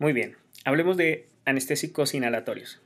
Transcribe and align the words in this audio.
Muy 0.00 0.14
bien, 0.14 0.38
hablemos 0.64 0.96
de 0.96 1.28
anestésicos 1.44 2.14
inhalatorios. 2.14 2.80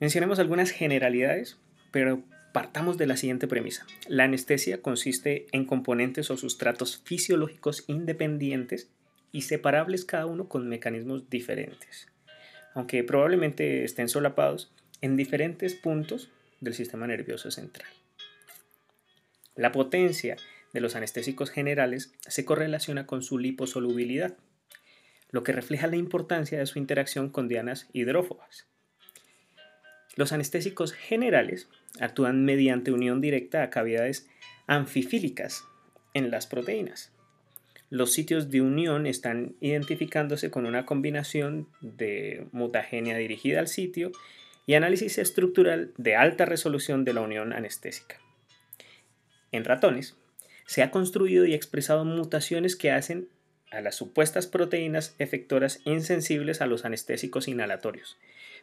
Mencionemos 0.00 0.38
algunas 0.38 0.70
generalidades, 0.70 1.56
pero 1.92 2.22
partamos 2.52 2.98
de 2.98 3.06
la 3.06 3.16
siguiente 3.16 3.48
premisa. 3.48 3.86
La 4.06 4.24
anestesia 4.24 4.82
consiste 4.82 5.46
en 5.52 5.64
componentes 5.64 6.30
o 6.30 6.36
sustratos 6.36 7.00
fisiológicos 7.06 7.84
independientes 7.86 8.90
y 9.32 9.42
separables 9.42 10.04
cada 10.04 10.26
uno 10.26 10.46
con 10.46 10.68
mecanismos 10.68 11.30
diferentes, 11.30 12.08
aunque 12.74 13.02
probablemente 13.02 13.82
estén 13.84 14.10
solapados 14.10 14.70
en 15.00 15.16
diferentes 15.16 15.74
puntos 15.74 16.28
del 16.60 16.74
sistema 16.74 17.06
nervioso 17.06 17.50
central. 17.50 17.88
La 19.54 19.72
potencia 19.72 20.36
de 20.74 20.80
los 20.82 20.96
anestésicos 20.96 21.48
generales 21.48 22.12
se 22.28 22.44
correlaciona 22.44 23.06
con 23.06 23.22
su 23.22 23.38
liposolubilidad, 23.38 24.36
lo 25.30 25.42
que 25.42 25.52
refleja 25.52 25.86
la 25.86 25.96
importancia 25.96 26.58
de 26.58 26.66
su 26.66 26.78
interacción 26.78 27.30
con 27.30 27.48
dianas 27.48 27.88
hidrófobas. 27.92 28.66
Los 30.16 30.32
anestésicos 30.32 30.92
generales 30.92 31.68
actúan 32.00 32.44
mediante 32.44 32.92
unión 32.92 33.20
directa 33.20 33.62
a 33.62 33.70
cavidades 33.70 34.28
anfifílicas 34.66 35.64
en 36.14 36.30
las 36.30 36.46
proteínas. 36.46 37.12
Los 37.90 38.12
sitios 38.12 38.50
de 38.50 38.60
unión 38.60 39.06
están 39.06 39.56
identificándose 39.60 40.50
con 40.50 40.66
una 40.66 40.86
combinación 40.86 41.68
de 41.80 42.46
mutagenia 42.52 43.16
dirigida 43.16 43.58
al 43.58 43.68
sitio 43.68 44.12
y 44.66 44.74
análisis 44.74 45.18
estructural 45.18 45.92
de 45.96 46.14
alta 46.14 46.44
resolución 46.44 47.04
de 47.04 47.14
la 47.14 47.22
unión 47.22 47.52
anestésica. 47.52 48.20
En 49.50 49.64
ratones, 49.64 50.16
se 50.66 50.84
ha 50.84 50.92
construido 50.92 51.46
y 51.46 51.54
expresado 51.54 52.04
mutaciones 52.04 52.76
que 52.76 52.92
hacen 52.92 53.28
a 53.70 53.80
las 53.80 53.94
supuestas 53.94 54.46
proteínas 54.46 55.14
efectoras 55.18 55.80
insensibles 55.84 56.60
a 56.60 56.66
los 56.66 56.84
anestésicos 56.84 57.48
inhalatorios, 57.48 58.18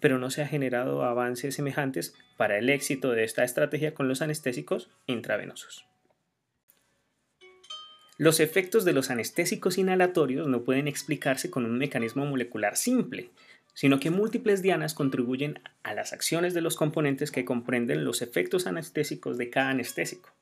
pero 0.00 0.18
no 0.18 0.30
se 0.30 0.42
ha 0.42 0.46
generado 0.46 1.04
avances 1.04 1.54
semejantes 1.54 2.14
para 2.36 2.58
el 2.58 2.68
éxito 2.68 3.12
de 3.12 3.24
esta 3.24 3.44
estrategia 3.44 3.94
con 3.94 4.08
los 4.08 4.22
anestésicos 4.22 4.90
intravenosos. 5.06 5.86
Los 8.18 8.38
efectos 8.38 8.84
de 8.84 8.92
los 8.92 9.10
anestésicos 9.10 9.78
inhalatorios 9.78 10.46
no 10.46 10.62
pueden 10.62 10.88
explicarse 10.88 11.50
con 11.50 11.64
un 11.64 11.78
mecanismo 11.78 12.26
molecular 12.26 12.76
simple, 12.76 13.30
sino 13.72 13.98
que 13.98 14.10
múltiples 14.10 14.60
dianas 14.60 14.92
contribuyen 14.92 15.60
a 15.82 15.94
las 15.94 16.12
acciones 16.12 16.52
de 16.52 16.60
los 16.60 16.76
componentes 16.76 17.30
que 17.30 17.46
comprenden 17.46 18.04
los 18.04 18.20
efectos 18.20 18.66
anestésicos 18.66 19.38
de 19.38 19.48
cada 19.48 19.70
anestésico. 19.70 20.34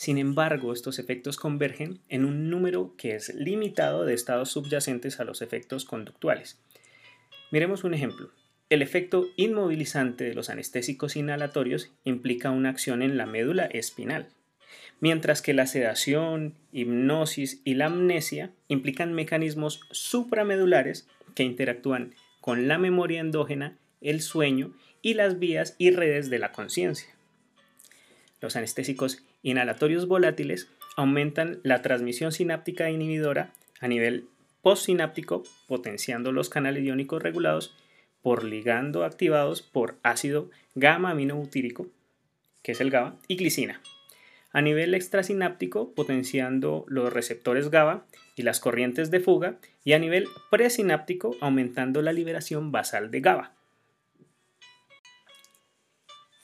Sin 0.00 0.16
embargo, 0.16 0.72
estos 0.72 0.98
efectos 0.98 1.36
convergen 1.36 2.00
en 2.08 2.24
un 2.24 2.48
número 2.48 2.94
que 2.96 3.14
es 3.14 3.34
limitado 3.34 4.06
de 4.06 4.14
estados 4.14 4.50
subyacentes 4.50 5.20
a 5.20 5.24
los 5.24 5.42
efectos 5.42 5.84
conductuales. 5.84 6.58
Miremos 7.50 7.84
un 7.84 7.92
ejemplo. 7.92 8.30
El 8.70 8.80
efecto 8.80 9.26
inmovilizante 9.36 10.24
de 10.24 10.32
los 10.32 10.48
anestésicos 10.48 11.16
inhalatorios 11.16 11.92
implica 12.04 12.50
una 12.50 12.70
acción 12.70 13.02
en 13.02 13.18
la 13.18 13.26
médula 13.26 13.66
espinal, 13.66 14.30
mientras 15.00 15.42
que 15.42 15.52
la 15.52 15.66
sedación, 15.66 16.54
hipnosis 16.72 17.60
y 17.66 17.74
la 17.74 17.84
amnesia 17.84 18.52
implican 18.68 19.12
mecanismos 19.12 19.82
supramedulares 19.90 21.08
que 21.34 21.42
interactúan 21.42 22.14
con 22.40 22.68
la 22.68 22.78
memoria 22.78 23.20
endógena, 23.20 23.76
el 24.00 24.22
sueño 24.22 24.72
y 25.02 25.12
las 25.12 25.38
vías 25.38 25.74
y 25.76 25.90
redes 25.90 26.30
de 26.30 26.38
la 26.38 26.52
conciencia. 26.52 27.19
Los 28.40 28.56
anestésicos 28.56 29.22
inhalatorios 29.42 30.08
volátiles 30.08 30.68
aumentan 30.96 31.60
la 31.62 31.82
transmisión 31.82 32.32
sináptica 32.32 32.90
inhibidora 32.90 33.52
a 33.80 33.88
nivel 33.88 34.26
postsináptico, 34.62 35.42
potenciando 35.66 36.32
los 36.32 36.48
canales 36.48 36.84
iónicos 36.84 37.22
regulados 37.22 37.74
por 38.22 38.44
ligando 38.44 39.04
activados 39.04 39.62
por 39.62 39.96
ácido 40.02 40.50
gamma 40.74 41.10
aminobutírico, 41.10 41.86
que 42.62 42.72
es 42.72 42.80
el 42.80 42.90
GABA, 42.90 43.16
y 43.28 43.36
glicina. 43.36 43.80
A 44.52 44.62
nivel 44.62 44.94
extrasináptico, 44.94 45.92
potenciando 45.94 46.84
los 46.88 47.12
receptores 47.12 47.70
GABA 47.70 48.04
y 48.36 48.42
las 48.42 48.60
corrientes 48.60 49.10
de 49.10 49.20
fuga, 49.20 49.58
y 49.84 49.92
a 49.92 49.98
nivel 49.98 50.26
presináptico, 50.50 51.36
aumentando 51.40 52.02
la 52.02 52.12
liberación 52.12 52.72
basal 52.72 53.10
de 53.10 53.20
GABA. 53.20 53.54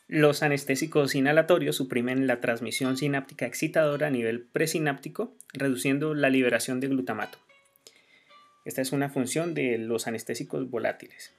Los 0.09 0.45
anestésicos 0.45 1.17
inhalatorios 1.17 1.75
suprimen 1.75 2.29
la 2.29 2.41
transmisión 2.41 2.97
sináptica 2.97 3.45
excitadora 3.45 4.07
a 4.07 4.11
nivel 4.11 4.43
presináptico, 4.43 5.35
reduciendo 5.53 6.15
la 6.15 6.31
liberación 6.31 6.79
de 6.79 6.87
glutamato. 6.87 7.39
Esta 8.65 8.83
es 8.83 8.93
una 8.93 9.09
función 9.11 9.53
de 9.53 9.79
los 9.79 10.07
anestésicos 10.07 10.71
volátiles. 10.71 11.33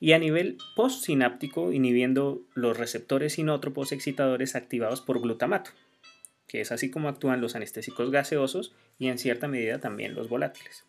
Y 0.00 0.12
a 0.12 0.18
nivel 0.18 0.58
postsináptico, 0.76 1.72
inhibiendo 1.72 2.42
los 2.54 2.76
receptores 2.76 3.34
sinótropos 3.34 3.90
excitadores 3.92 4.54
activados 4.54 5.00
por 5.00 5.20
glutamato, 5.22 5.70
que 6.46 6.60
es 6.60 6.72
así 6.72 6.90
como 6.90 7.08
actúan 7.08 7.40
los 7.40 7.54
anestésicos 7.56 8.10
gaseosos 8.10 8.74
y 8.98 9.08
en 9.08 9.18
cierta 9.18 9.48
medida 9.48 9.80
también 9.80 10.14
los 10.14 10.28
volátiles. 10.28 10.84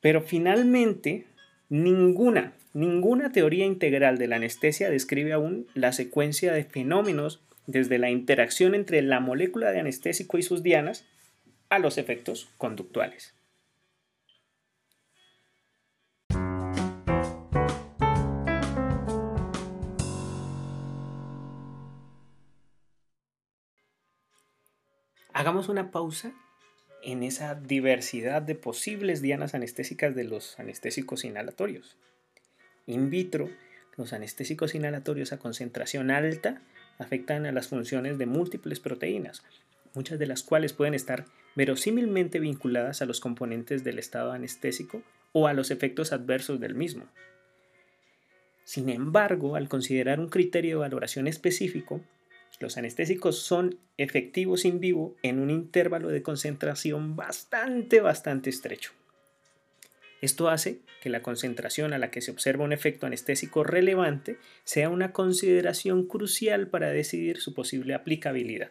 Pero 0.00 0.22
finalmente, 0.22 1.26
Ninguna, 1.74 2.52
ninguna 2.72 3.32
teoría 3.32 3.66
integral 3.66 4.16
de 4.16 4.28
la 4.28 4.36
anestesia 4.36 4.90
describe 4.90 5.32
aún 5.32 5.66
la 5.74 5.92
secuencia 5.92 6.52
de 6.52 6.62
fenómenos 6.62 7.42
desde 7.66 7.98
la 7.98 8.10
interacción 8.10 8.76
entre 8.76 9.02
la 9.02 9.18
molécula 9.18 9.72
de 9.72 9.80
anestésico 9.80 10.38
y 10.38 10.44
sus 10.44 10.62
dianas 10.62 11.04
a 11.70 11.80
los 11.80 11.98
efectos 11.98 12.48
conductuales. 12.58 13.34
Hagamos 25.32 25.68
una 25.68 25.90
pausa 25.90 26.34
en 27.04 27.22
esa 27.22 27.54
diversidad 27.54 28.42
de 28.42 28.54
posibles 28.54 29.20
dianas 29.20 29.54
anestésicas 29.54 30.14
de 30.14 30.24
los 30.24 30.58
anestésicos 30.58 31.24
inhalatorios. 31.24 31.96
In 32.86 33.10
vitro, 33.10 33.50
los 33.96 34.12
anestésicos 34.12 34.74
inhalatorios 34.74 35.32
a 35.32 35.38
concentración 35.38 36.10
alta 36.10 36.62
afectan 36.98 37.46
a 37.46 37.52
las 37.52 37.68
funciones 37.68 38.18
de 38.18 38.26
múltiples 38.26 38.80
proteínas, 38.80 39.42
muchas 39.94 40.18
de 40.18 40.26
las 40.26 40.42
cuales 40.42 40.72
pueden 40.72 40.94
estar 40.94 41.26
verosímilmente 41.54 42.40
vinculadas 42.40 43.02
a 43.02 43.06
los 43.06 43.20
componentes 43.20 43.84
del 43.84 43.98
estado 43.98 44.32
anestésico 44.32 45.02
o 45.32 45.46
a 45.46 45.52
los 45.52 45.70
efectos 45.70 46.12
adversos 46.12 46.58
del 46.58 46.74
mismo. 46.74 47.04
Sin 48.64 48.88
embargo, 48.88 49.56
al 49.56 49.68
considerar 49.68 50.20
un 50.20 50.30
criterio 50.30 50.76
de 50.76 50.80
valoración 50.80 51.26
específico, 51.26 52.00
los 52.60 52.76
anestésicos 52.76 53.38
son 53.38 53.78
efectivos 53.96 54.64
in 54.64 54.80
vivo 54.80 55.16
en 55.22 55.38
un 55.40 55.50
intervalo 55.50 56.08
de 56.08 56.22
concentración 56.22 57.16
bastante, 57.16 58.00
bastante 58.00 58.50
estrecho. 58.50 58.92
Esto 60.20 60.48
hace 60.48 60.78
que 61.02 61.10
la 61.10 61.20
concentración 61.20 61.92
a 61.92 61.98
la 61.98 62.10
que 62.10 62.22
se 62.22 62.30
observa 62.30 62.64
un 62.64 62.72
efecto 62.72 63.06
anestésico 63.06 63.62
relevante 63.62 64.38
sea 64.64 64.88
una 64.88 65.12
consideración 65.12 66.06
crucial 66.06 66.68
para 66.68 66.90
decidir 66.90 67.40
su 67.40 67.52
posible 67.52 67.92
aplicabilidad. 67.92 68.70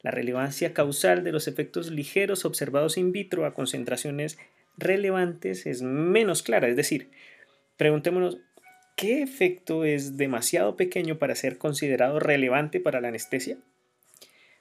La 0.00 0.12
relevancia 0.12 0.72
causal 0.72 1.24
de 1.24 1.32
los 1.32 1.48
efectos 1.48 1.90
ligeros 1.90 2.44
observados 2.44 2.96
in 2.96 3.12
vitro 3.12 3.44
a 3.44 3.52
concentraciones 3.52 4.38
relevantes 4.78 5.66
es 5.66 5.82
menos 5.82 6.42
clara, 6.42 6.68
es 6.68 6.76
decir, 6.76 7.10
preguntémonos 7.76 8.38
¿qué 8.96 9.22
efecto 9.22 9.84
es 9.84 10.16
demasiado 10.16 10.74
pequeño 10.74 11.18
para 11.18 11.34
ser 11.34 11.58
considerado 11.58 12.18
relevante 12.18 12.80
para 12.80 13.02
la 13.02 13.08
anestesia? 13.08 13.58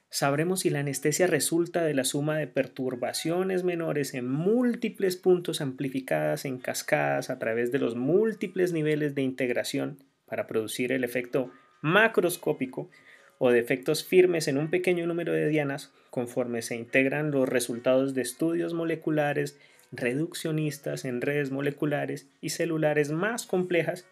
Sabremos 0.10 0.62
si 0.62 0.70
la 0.70 0.80
anestesia 0.82 1.26
resulta 1.26 1.84
de 1.84 1.94
la 1.94 2.04
suma 2.04 2.38
de 2.38 2.48
perturbaciones 2.48 3.64
menores 3.64 4.14
en 4.14 4.30
múltiples 4.30 5.16
puntos 5.16 5.62
amplificadas 5.62 6.44
en 6.46 6.58
cascadas 6.58 7.30
a 7.30 7.40
través 7.40 7.72
de 7.72 7.80
los 7.80 7.96
múltiples 7.96 8.74
niveles 8.74 9.16
de 9.16 9.22
integración 9.22 9.98
para 10.26 10.48
producir 10.48 10.92
el 10.92 11.06
efecto 11.06 11.52
macroscópico 11.81 12.90
o 13.38 13.52
de 13.52 13.60
efectos 13.60 14.04
firmes 14.04 14.48
en 14.48 14.58
un 14.58 14.70
pequeño 14.70 15.08
número 15.08 15.31
de 15.31 15.48
dianas 15.48 15.94
conforme 16.10 16.62
se 16.62 16.76
integran 16.76 17.31
los 17.31 17.48
resultados 17.48 18.14
de 18.14 18.22
estudios 18.22 18.74
moleculares 18.74 19.58
reduccionistas 19.92 21.06
en 21.06 21.22
redes 21.22 21.52
moleculares 21.52 22.28
y 22.42 22.50
celulares 22.50 23.12
más 23.12 23.46
complejas 23.46 24.06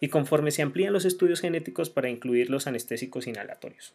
y 0.00 0.08
conforme 0.08 0.50
se 0.50 0.62
amplían 0.62 0.92
los 0.92 1.04
estudios 1.04 1.40
genéticos 1.40 1.90
para 1.90 2.10
incluir 2.10 2.50
los 2.50 2.66
anestésicos 2.66 3.26
inhalatorios. 3.26 3.94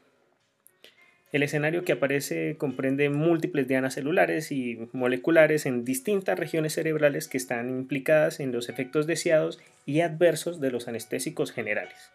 El 1.31 1.43
escenario 1.43 1.83
que 1.83 1.91
aparece 1.91 2.55
comprende 2.57 3.09
múltiples 3.09 3.67
dianas 3.67 3.93
celulares 3.93 4.51
y 4.51 4.89
moleculares 4.93 5.67
en 5.67 5.85
distintas 5.85 6.39
regiones 6.39 6.73
cerebrales 6.73 7.27
que 7.27 7.37
están 7.37 7.69
implicadas 7.69 8.39
en 8.39 8.51
los 8.51 8.67
efectos 8.67 9.05
deseados 9.05 9.59
y 9.85 10.01
adversos 10.01 10.59
de 10.59 10.71
los 10.71 10.87
anestésicos 10.87 11.51
generales. 11.51 12.11